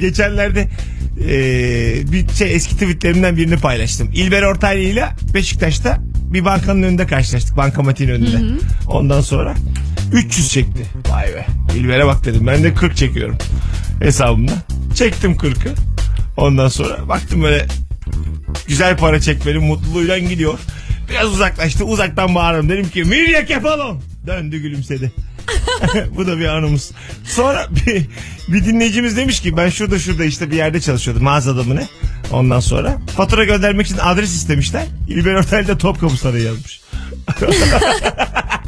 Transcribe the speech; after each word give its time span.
Geçenlerde 0.00 0.68
e, 1.24 2.12
bir 2.12 2.28
şey 2.28 2.54
eski 2.54 2.74
tweetlerimden 2.74 3.36
birini 3.36 3.56
paylaştım. 3.56 4.10
İlber 4.14 4.42
Ortaylı 4.42 4.80
ile 4.82 5.08
Beşiktaş'ta 5.34 5.98
bir 6.32 6.44
bankanın 6.44 6.82
önünde 6.82 7.06
karşılaştık. 7.06 7.56
Bankamatiğin 7.56 8.10
önünde. 8.10 8.62
Ondan 8.86 9.20
sonra 9.20 9.54
300 10.12 10.48
çekti. 10.48 10.86
Vay 11.10 11.26
be. 11.34 11.46
İlber'e 11.76 12.06
bak 12.06 12.24
dedim. 12.24 12.46
Ben 12.46 12.62
de 12.62 12.74
40 12.74 12.96
çekiyorum 12.96 13.38
hesabımda. 14.00 14.52
Çektim 14.94 15.32
40'ı. 15.32 15.72
Ondan 16.36 16.68
sonra 16.68 17.08
baktım 17.08 17.42
böyle 17.42 17.66
güzel 18.68 18.96
para 18.96 19.20
çekmenin 19.20 19.62
mutluluğuyla 19.64 20.18
gidiyor. 20.18 20.58
Biraz 21.10 21.28
uzaklaştı. 21.28 21.84
Uzaktan 21.84 22.34
bağırdım. 22.34 22.68
Dedim 22.68 22.88
ki 22.88 23.04
Mirya 23.04 23.46
Kefalon. 23.46 24.02
Döndü 24.26 24.58
gülümsedi. 24.58 25.12
Bu 26.16 26.26
da 26.26 26.38
bir 26.38 26.46
anımız. 26.46 26.90
Sonra 27.24 27.66
bir, 27.70 28.06
bir 28.48 28.64
dinleyicimiz 28.64 29.16
demiş 29.16 29.40
ki 29.40 29.56
ben 29.56 29.68
şurada 29.68 29.98
şurada 29.98 30.24
işte 30.24 30.50
bir 30.50 30.56
yerde 30.56 30.80
çalışıyordum 30.80 31.22
mağazada 31.22 31.62
mı 31.62 31.76
ne? 31.76 31.86
Ondan 32.30 32.60
sonra 32.60 32.98
fatura 33.16 33.44
göndermek 33.44 33.86
için 33.86 33.98
adres 33.98 34.34
istemişler. 34.34 34.86
İlber 35.08 35.34
Ortaylı 35.34 35.68
da 35.68 35.78
Topkapı 35.78 36.16
Sarayı 36.16 36.44
yazmış. 36.44 36.80